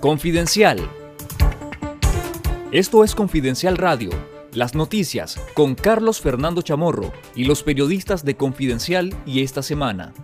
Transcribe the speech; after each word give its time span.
Confidencial. 0.00 0.88
Esto 2.70 3.02
es 3.02 3.16
Confidencial 3.16 3.76
Radio, 3.76 4.10
las 4.52 4.76
noticias 4.76 5.40
con 5.54 5.74
Carlos 5.74 6.20
Fernando 6.20 6.62
Chamorro 6.62 7.12
y 7.34 7.46
los 7.46 7.64
periodistas 7.64 8.24
de 8.24 8.36
Confidencial 8.36 9.12
y 9.26 9.42
esta 9.42 9.60
semana. 9.60 10.14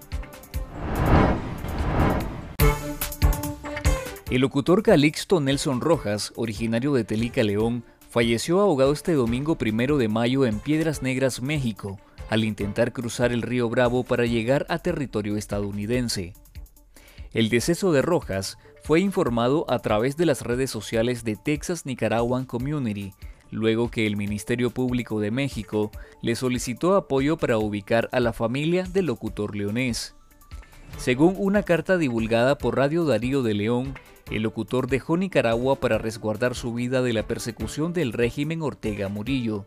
El 4.30 4.43
locutor 4.43 4.84
Calixto 4.84 5.41
Nelson 5.41 5.80
Rojas, 5.80 6.32
originario 6.36 6.93
de 6.93 7.02
Telica, 7.02 7.43
León, 7.43 7.82
falleció 8.09 8.61
ahogado 8.61 8.93
este 8.93 9.14
domingo 9.14 9.59
primero 9.59 9.98
de 9.98 10.06
mayo 10.06 10.46
en 10.46 10.61
Piedras 10.61 11.02
Negras, 11.02 11.43
México, 11.43 11.98
al 12.30 12.45
intentar 12.45 12.93
cruzar 12.93 13.32
el 13.32 13.43
río 13.43 13.68
Bravo 13.68 14.04
para 14.04 14.25
llegar 14.25 14.66
a 14.68 14.79
territorio 14.79 15.36
estadounidense. 15.36 16.32
El 17.35 17.48
deceso 17.48 17.91
de 17.91 18.01
Rojas 18.01 18.59
fue 18.84 19.01
informado 19.01 19.66
a 19.69 19.80
través 19.80 20.16
de 20.16 20.24
las 20.24 20.43
redes 20.43 20.70
sociales 20.70 21.24
de 21.24 21.34
Texas 21.34 21.84
Nicaraguan 21.84 22.45
Community, 22.45 23.12
luego 23.51 23.91
que 23.91 24.07
el 24.07 24.16
Ministerio 24.16 24.70
Público 24.70 25.19
de 25.19 25.33
México 25.33 25.91
le 26.23 26.37
solicitó 26.37 26.95
apoyo 26.95 27.37
para 27.37 27.59
ubicar 27.59 28.09
a 28.12 28.20
la 28.20 28.33
familia 28.33 28.84
del 28.84 29.07
locutor 29.07 29.57
leonés. 29.57 30.15
Según 30.97 31.34
una 31.37 31.65
carta 31.65 31.98
divulgada 31.98 32.57
por 32.57 32.77
Radio 32.77 33.05
Darío 33.05 33.43
de 33.43 33.55
León, 33.55 33.95
el 34.30 34.43
locutor 34.43 34.87
dejó 34.87 35.16
Nicaragua 35.16 35.80
para 35.80 35.98
resguardar 35.98 36.55
su 36.55 36.73
vida 36.73 37.02
de 37.02 37.12
la 37.12 37.27
persecución 37.27 37.93
del 37.93 38.12
régimen 38.12 38.62
Ortega 38.62 39.09
Murillo. 39.09 39.66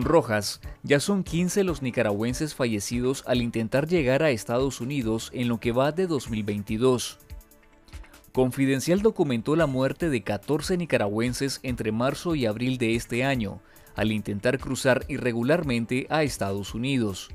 Rojas, 0.00 0.62
ya 0.82 0.98
son 0.98 1.24
15 1.24 1.64
los 1.64 1.82
nicaragüenses 1.82 2.54
fallecidos 2.54 3.22
al 3.26 3.42
intentar 3.42 3.86
llegar 3.86 4.22
a 4.22 4.30
Estados 4.30 4.80
Unidos 4.80 5.28
en 5.34 5.48
lo 5.48 5.60
que 5.60 5.72
va 5.72 5.92
de 5.92 6.06
2022. 6.06 7.18
Confidencial 8.32 9.02
documentó 9.02 9.54
la 9.56 9.66
muerte 9.66 10.08
de 10.08 10.22
14 10.22 10.78
nicaragüenses 10.78 11.60
entre 11.62 11.92
marzo 11.92 12.34
y 12.34 12.46
abril 12.46 12.78
de 12.78 12.94
este 12.94 13.24
año, 13.24 13.60
al 13.94 14.10
intentar 14.10 14.58
cruzar 14.58 15.04
irregularmente 15.08 16.06
a 16.08 16.22
Estados 16.22 16.74
Unidos. 16.74 17.28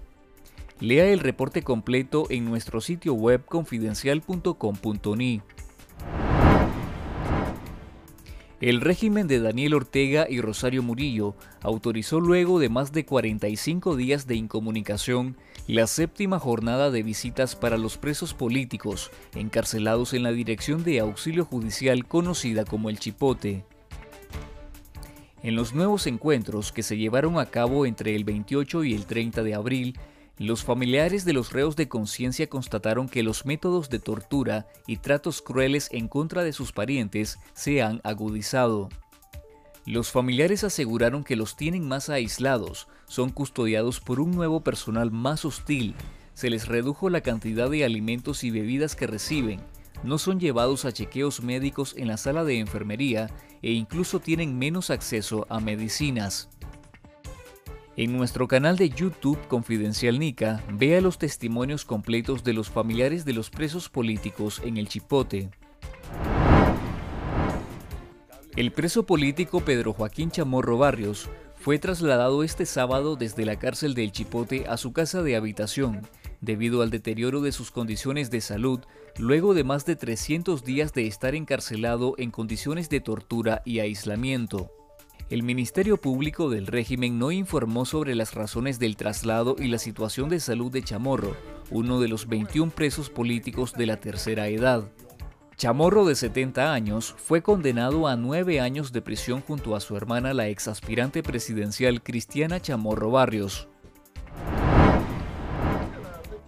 Lea 0.79 1.05
el 1.05 1.19
reporte 1.19 1.61
completo 1.61 2.25
en 2.31 2.45
nuestro 2.45 2.81
sitio 2.81 3.13
web 3.13 3.45
confidencial.com.ni. 3.45 5.41
El 8.59 8.81
régimen 8.81 9.27
de 9.27 9.39
Daniel 9.39 9.75
Ortega 9.75 10.25
y 10.27 10.41
Rosario 10.41 10.81
Murillo 10.81 11.35
autorizó 11.61 12.19
luego 12.19 12.57
de 12.57 12.69
más 12.69 12.91
de 12.91 13.05
45 13.05 13.95
días 13.95 14.25
de 14.25 14.33
incomunicación 14.33 15.37
la 15.67 15.85
séptima 15.85 16.39
jornada 16.39 16.89
de 16.89 17.03
visitas 17.03 17.55
para 17.55 17.77
los 17.77 17.97
presos 17.97 18.33
políticos 18.33 19.11
encarcelados 19.35 20.15
en 20.15 20.23
la 20.23 20.31
Dirección 20.31 20.83
de 20.83 21.01
Auxilio 21.01 21.45
Judicial 21.45 22.07
conocida 22.07 22.65
como 22.65 22.89
el 22.89 22.97
Chipote. 22.97 23.63
En 25.43 25.55
los 25.55 25.75
nuevos 25.75 26.07
encuentros 26.07 26.71
que 26.71 26.81
se 26.81 26.97
llevaron 26.97 27.37
a 27.37 27.45
cabo 27.45 27.85
entre 27.85 28.15
el 28.15 28.23
28 28.23 28.85
y 28.85 28.95
el 28.95 29.05
30 29.05 29.43
de 29.43 29.53
abril, 29.53 29.99
los 30.39 30.63
familiares 30.63 31.25
de 31.25 31.33
los 31.33 31.51
reos 31.51 31.75
de 31.75 31.87
conciencia 31.87 32.47
constataron 32.47 33.09
que 33.09 33.23
los 33.23 33.45
métodos 33.45 33.89
de 33.89 33.97
tortura 33.97 34.67
y 34.85 34.97
tratos 34.97 35.41
crueles 35.41 35.89
en 35.91 36.07
contra 36.07 36.43
de 36.43 36.53
sus 36.53 36.71
parientes 36.71 37.39
se 37.53 37.81
han 37.81 38.01
agudizado. 38.03 38.89
Los 39.85 40.11
familiares 40.11 40.63
aseguraron 40.63 41.23
que 41.23 41.35
los 41.35 41.55
tienen 41.55 41.87
más 41.87 42.09
aislados, 42.09 42.87
son 43.07 43.31
custodiados 43.31 43.99
por 43.99 44.19
un 44.19 44.31
nuevo 44.31 44.61
personal 44.61 45.11
más 45.11 45.43
hostil, 45.43 45.95
se 46.35 46.51
les 46.51 46.67
redujo 46.67 47.09
la 47.09 47.21
cantidad 47.21 47.69
de 47.69 47.83
alimentos 47.83 48.43
y 48.43 48.51
bebidas 48.51 48.95
que 48.95 49.07
reciben, 49.07 49.61
no 50.03 50.19
son 50.19 50.39
llevados 50.39 50.85
a 50.85 50.91
chequeos 50.91 51.41
médicos 51.41 51.95
en 51.97 52.07
la 52.07 52.17
sala 52.17 52.43
de 52.43 52.59
enfermería 52.59 53.31
e 53.63 53.71
incluso 53.71 54.19
tienen 54.19 54.59
menos 54.59 54.91
acceso 54.91 55.47
a 55.49 55.59
medicinas. 55.59 56.49
En 57.97 58.15
nuestro 58.15 58.47
canal 58.47 58.77
de 58.77 58.91
YouTube 58.91 59.39
Confidencial 59.47 60.19
Nica, 60.19 60.63
vea 60.71 61.01
los 61.01 61.17
testimonios 61.17 61.83
completos 61.83 62.43
de 62.43 62.53
los 62.53 62.69
familiares 62.69 63.25
de 63.25 63.33
los 63.33 63.49
presos 63.49 63.89
políticos 63.89 64.61
en 64.63 64.77
el 64.77 64.87
Chipote. 64.87 65.49
El 68.55 68.71
preso 68.71 69.07
político 69.07 69.61
Pedro 69.61 69.93
Joaquín 69.93 70.29
Chamorro 70.29 70.77
Barrios 70.77 71.27
fue 71.55 71.79
trasladado 71.79 72.43
este 72.43 72.67
sábado 72.67 73.15
desde 73.15 73.45
la 73.45 73.57
cárcel 73.57 73.95
del 73.95 74.11
Chipote 74.11 74.67
a 74.69 74.77
su 74.77 74.93
casa 74.93 75.23
de 75.23 75.35
habitación, 75.35 76.07
debido 76.39 76.83
al 76.83 76.91
deterioro 76.91 77.41
de 77.41 77.51
sus 77.51 77.71
condiciones 77.71 78.29
de 78.29 78.41
salud, 78.41 78.79
luego 79.17 79.55
de 79.55 79.63
más 79.63 79.87
de 79.87 79.95
300 79.95 80.63
días 80.63 80.93
de 80.93 81.07
estar 81.07 81.33
encarcelado 81.33 82.13
en 82.19 82.29
condiciones 82.29 82.89
de 82.89 82.99
tortura 82.99 83.63
y 83.65 83.79
aislamiento. 83.79 84.71
El 85.29 85.43
Ministerio 85.43 85.97
Público 85.97 86.49
del 86.49 86.67
régimen 86.67 87.19
no 87.19 87.33
informó 87.33 87.83
sobre 87.83 88.15
las 88.15 88.33
razones 88.33 88.79
del 88.79 88.95
traslado 88.95 89.57
y 89.59 89.67
la 89.67 89.77
situación 89.77 90.29
de 90.29 90.39
salud 90.39 90.71
de 90.71 90.81
Chamorro, 90.81 91.35
uno 91.69 91.99
de 91.99 92.07
los 92.07 92.29
21 92.29 92.71
presos 92.71 93.09
políticos 93.09 93.73
de 93.73 93.87
la 93.87 93.97
tercera 93.97 94.47
edad. 94.47 94.89
Chamorro, 95.57 96.05
de 96.05 96.15
70 96.15 96.71
años, 96.71 97.13
fue 97.17 97.41
condenado 97.41 98.07
a 98.07 98.15
nueve 98.15 98.61
años 98.61 98.93
de 98.93 99.01
prisión 99.01 99.41
junto 99.41 99.75
a 99.75 99.81
su 99.81 99.97
hermana, 99.97 100.33
la 100.33 100.47
exaspirante 100.47 101.21
presidencial 101.23 102.01
Cristiana 102.01 102.61
Chamorro 102.61 103.11
Barrios. 103.11 103.67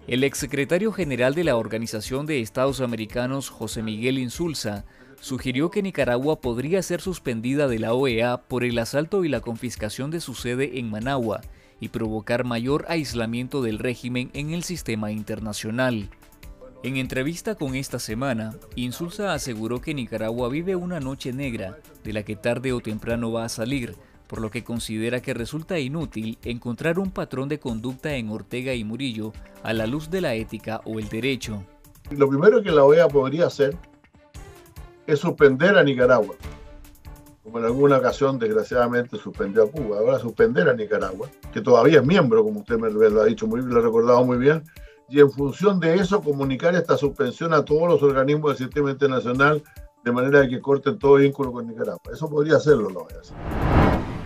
El 0.09 0.23
exsecretario 0.23 0.91
general 0.91 1.35
de 1.35 1.43
la 1.43 1.55
Organización 1.55 2.25
de 2.25 2.41
Estados 2.41 2.81
Americanos, 2.81 3.51
José 3.51 3.83
Miguel 3.83 4.17
Insulza, 4.17 4.83
sugirió 5.21 5.69
que 5.69 5.83
Nicaragua 5.83 6.41
podría 6.41 6.81
ser 6.81 6.99
suspendida 6.99 7.67
de 7.67 7.77
la 7.77 7.93
OEA 7.93 8.37
por 8.37 8.63
el 8.63 8.79
asalto 8.79 9.23
y 9.23 9.29
la 9.29 9.41
confiscación 9.41 10.09
de 10.09 10.19
su 10.19 10.33
sede 10.33 10.79
en 10.79 10.89
Managua 10.89 11.41
y 11.79 11.89
provocar 11.89 12.43
mayor 12.43 12.85
aislamiento 12.89 13.61
del 13.61 13.77
régimen 13.77 14.31
en 14.33 14.49
el 14.49 14.63
sistema 14.63 15.11
internacional. 15.11 16.09
En 16.81 16.97
entrevista 16.97 17.53
con 17.53 17.75
esta 17.75 17.99
semana, 17.99 18.55
Insulza 18.75 19.35
aseguró 19.35 19.79
que 19.79 19.93
Nicaragua 19.93 20.49
vive 20.49 20.75
una 20.75 20.99
noche 20.99 21.33
negra 21.33 21.77
de 22.03 22.13
la 22.13 22.23
que 22.23 22.35
tarde 22.35 22.73
o 22.73 22.79
temprano 22.79 23.31
va 23.31 23.45
a 23.45 23.49
salir, 23.49 23.95
por 24.29 24.41
lo 24.41 24.51
que 24.51 24.63
considera 24.63 25.21
que 25.21 25.33
resulta 25.33 25.79
inútil 25.79 26.37
encontrar 26.43 26.99
un 26.99 27.09
patrón 27.09 27.49
de 27.49 27.59
conducta 27.59 28.13
en 28.13 28.29
Ortega 28.29 28.75
y 28.75 28.83
Murillo 28.83 29.33
a 29.63 29.73
la 29.73 29.87
luz 29.87 30.11
de 30.11 30.21
la 30.21 30.35
ética 30.35 30.81
o 30.85 30.99
el 30.99 31.09
derecho. 31.09 31.63
Lo 32.11 32.29
primero 32.29 32.61
que 32.61 32.71
la 32.71 32.83
OEA 32.83 33.07
podría 33.07 33.47
hacer 33.47 33.75
es 35.07 35.19
suspender 35.19 35.75
a 35.79 35.83
Nicaragua, 35.83 36.35
como 37.43 37.57
en 37.57 37.65
alguna 37.65 37.97
ocasión 37.97 38.37
desgraciadamente 38.37 39.17
suspendió 39.17 39.63
a 39.63 39.71
Cuba. 39.71 39.97
Ahora 39.97 40.19
suspender 40.19 40.69
a 40.69 40.75
Nicaragua, 40.75 41.27
que 41.51 41.61
todavía 41.61 41.99
es 41.99 42.05
miembro, 42.05 42.43
como 42.43 42.59
usted 42.59 42.77
me 42.77 42.91
lo 42.91 43.21
ha 43.21 43.25
dicho 43.25 43.47
muy 43.47 43.63
lo 43.63 43.79
ha 43.79 43.83
recordado 43.83 44.23
muy 44.23 44.37
bien, 44.37 44.63
y 45.09 45.21
en 45.21 45.31
función 45.31 45.79
de 45.79 45.95
eso 45.95 46.21
comunicar 46.21 46.75
esta 46.75 46.97
suspensión 46.97 47.51
a 47.51 47.65
todos 47.65 47.87
los 47.87 48.03
organismos 48.03 48.51
del 48.51 48.67
sistema 48.67 48.91
internacional 48.91 49.63
de 50.03 50.11
manera 50.11 50.47
que 50.47 50.61
corten 50.61 50.99
todo 50.99 51.15
vínculo 51.15 51.51
con 51.51 51.67
Nicaragua. 51.67 52.13
Eso 52.13 52.29
podría 52.29 52.57
hacerlo, 52.57 52.91
lo 52.91 53.05
voy 53.05 53.13
a 53.15 53.19
hacer. 53.19 54.18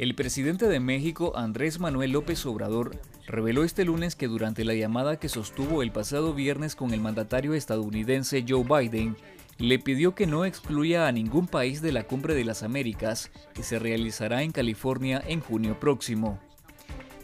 El 0.00 0.14
presidente 0.14 0.66
de 0.66 0.80
México, 0.80 1.34
Andrés 1.36 1.78
Manuel 1.78 2.12
López 2.12 2.46
Obrador, 2.46 2.98
reveló 3.26 3.64
este 3.64 3.84
lunes 3.84 4.16
que 4.16 4.28
durante 4.28 4.64
la 4.64 4.72
llamada 4.72 5.18
que 5.18 5.28
sostuvo 5.28 5.82
el 5.82 5.92
pasado 5.92 6.32
viernes 6.32 6.74
con 6.74 6.94
el 6.94 7.02
mandatario 7.02 7.52
estadounidense 7.52 8.42
Joe 8.48 8.64
Biden, 8.64 9.14
le 9.58 9.78
pidió 9.78 10.14
que 10.14 10.26
no 10.26 10.46
excluya 10.46 11.06
a 11.06 11.12
ningún 11.12 11.46
país 11.46 11.82
de 11.82 11.92
la 11.92 12.04
Cumbre 12.04 12.34
de 12.34 12.46
las 12.46 12.62
Américas, 12.62 13.30
que 13.52 13.62
se 13.62 13.78
realizará 13.78 14.42
en 14.42 14.52
California 14.52 15.22
en 15.28 15.40
junio 15.40 15.78
próximo. 15.78 16.40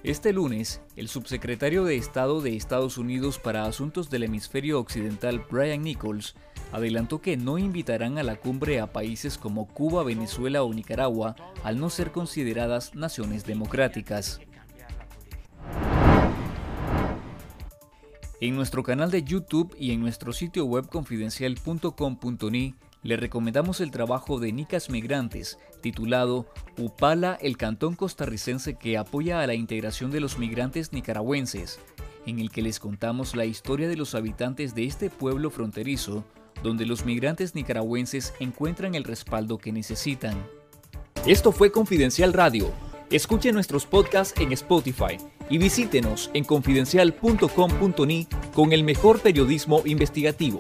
Este 0.02 0.34
lunes, 0.34 0.82
el 0.96 1.08
subsecretario 1.08 1.82
de 1.82 1.96
Estado 1.96 2.42
de 2.42 2.56
Estados 2.56 2.98
Unidos 2.98 3.38
para 3.38 3.64
Asuntos 3.64 4.10
del 4.10 4.24
Hemisferio 4.24 4.78
Occidental, 4.80 5.42
Brian 5.50 5.80
Nichols, 5.80 6.34
adelantó 6.72 7.20
que 7.20 7.36
no 7.36 7.58
invitarán 7.58 8.18
a 8.18 8.22
la 8.22 8.36
cumbre 8.36 8.80
a 8.80 8.92
países 8.92 9.38
como 9.38 9.66
Cuba, 9.66 10.02
Venezuela 10.02 10.62
o 10.62 10.72
Nicaragua 10.72 11.36
al 11.62 11.78
no 11.78 11.90
ser 11.90 12.12
consideradas 12.12 12.94
naciones 12.94 13.44
democráticas. 13.44 14.40
En 18.40 18.54
nuestro 18.54 18.82
canal 18.82 19.10
de 19.10 19.22
YouTube 19.22 19.74
y 19.78 19.92
en 19.92 20.00
nuestro 20.00 20.32
sitio 20.32 20.66
web 20.66 20.88
confidencial.com.ni 20.88 22.74
le 23.02 23.16
recomendamos 23.16 23.80
el 23.80 23.90
trabajo 23.90 24.38
de 24.40 24.52
Nicas 24.52 24.90
Migrantes, 24.90 25.58
titulado 25.80 26.46
Upala, 26.76 27.38
el 27.40 27.56
cantón 27.56 27.94
costarricense 27.94 28.74
que 28.74 28.98
apoya 28.98 29.40
a 29.40 29.46
la 29.46 29.54
integración 29.54 30.10
de 30.10 30.20
los 30.20 30.38
migrantes 30.38 30.92
nicaragüenses, 30.92 31.78
en 32.26 32.40
el 32.40 32.50
que 32.50 32.62
les 32.62 32.80
contamos 32.80 33.36
la 33.36 33.44
historia 33.44 33.88
de 33.88 33.96
los 33.96 34.14
habitantes 34.14 34.74
de 34.74 34.84
este 34.84 35.08
pueblo 35.08 35.50
fronterizo, 35.50 36.24
donde 36.66 36.84
los 36.84 37.04
migrantes 37.04 37.54
nicaragüenses 37.54 38.34
encuentran 38.40 38.94
el 38.94 39.04
respaldo 39.04 39.56
que 39.56 39.72
necesitan. 39.72 40.34
Esto 41.26 41.52
fue 41.52 41.72
Confidencial 41.72 42.32
Radio. 42.32 42.72
Escuche 43.10 43.52
nuestros 43.52 43.86
podcasts 43.86 44.38
en 44.40 44.52
Spotify 44.52 45.16
y 45.48 45.58
visítenos 45.58 46.30
en 46.34 46.44
confidencial.com.ni 46.44 48.26
con 48.52 48.72
el 48.72 48.82
mejor 48.82 49.20
periodismo 49.20 49.82
investigativo. 49.84 50.58